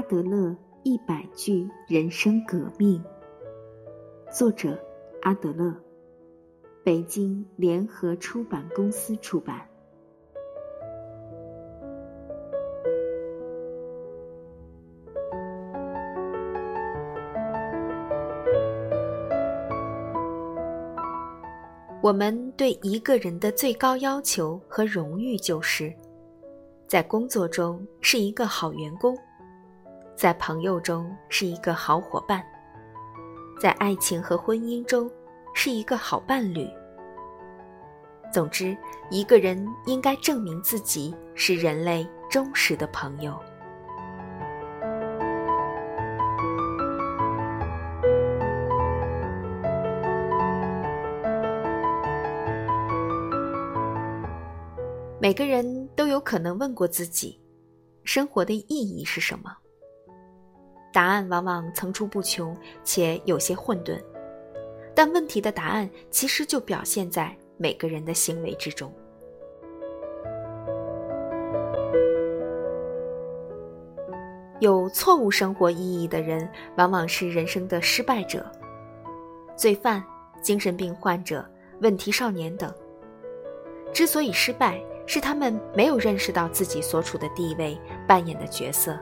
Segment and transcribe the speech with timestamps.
[0.00, 3.04] 阿德勒一百句人生革命，
[4.32, 4.82] 作者
[5.20, 5.76] 阿德勒，
[6.82, 9.60] 北京联合出版公司出版。
[22.00, 25.92] 我们对一个人的最高要求和荣誉，就是
[26.88, 29.14] 在工作中是一个好员工，
[30.20, 32.44] 在朋友中是一个好伙伴，
[33.58, 35.10] 在爱情和婚姻中
[35.54, 36.68] 是一个好伴侣。
[38.30, 38.76] 总之，
[39.10, 43.34] 一个人应该证明自己是人类忠实的朋友。
[55.18, 57.40] 每个人都有可能问过自己：
[58.04, 59.56] 生活的意义是什么？
[60.92, 63.98] 答案往往层出不穷，且有些混沌。
[64.94, 68.92] 但问题的答案其实就表现在每个人的行为之中。
[74.58, 78.44] 有错误生活意义的人，往往是人生的失败者，
[79.56, 80.04] 罪犯、
[80.42, 81.42] 精神病患者、
[81.80, 82.70] 问题少年等。
[83.90, 88.98] 之所以失败，是他们没有认识到自己所处的地位、扮演的角色。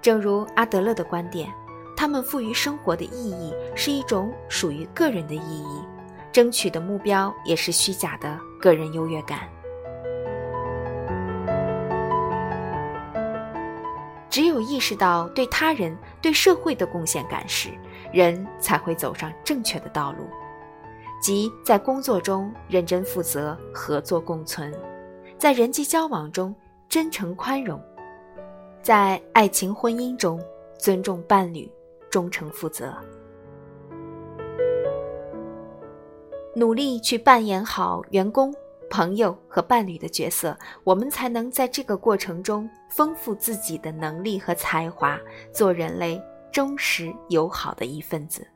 [0.00, 1.48] 正如阿德勒的观点，
[1.96, 5.82] 他们赋予生活的意义是一种属于个人的意义，
[6.30, 9.40] 争取的目标也是虚假的个人优越感。
[14.30, 17.70] 只有意识到对他人、对社会的贡献感时，
[18.12, 20.28] 人才会走上正确的道路，
[21.20, 24.72] 即在工作中认真负责、合作共存。
[25.36, 26.54] 在人际交往中
[26.88, 27.80] 真诚宽容，
[28.88, 30.42] 在爱情婚姻中
[30.78, 31.70] 尊重伴侣、
[32.08, 32.96] 忠诚负责，
[36.54, 38.50] 努力去扮演好员工、
[38.88, 45.20] 朋友和伴侣的角色，我们才能在这个过程中丰富自己的能力和才华，
[45.52, 46.18] 做人类
[46.50, 48.48] 忠实友好的一份子。